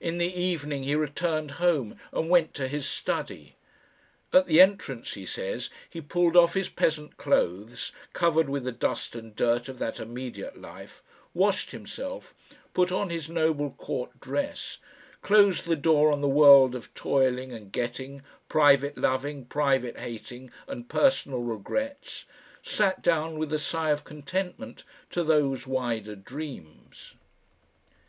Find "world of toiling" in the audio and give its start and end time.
16.26-17.52